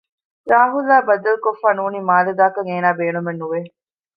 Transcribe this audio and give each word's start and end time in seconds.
ރާހުލްއާ 0.51 0.97
ބައްދަލުކޮށްފައި 1.07 1.77
ނޫނީ 1.79 1.99
މާލެ 2.09 2.31
ދާކަށް 2.39 2.69
އޭނާ 2.71 2.89
ބޭނުމެއް 2.99 3.39
ނުވެ 3.41 3.59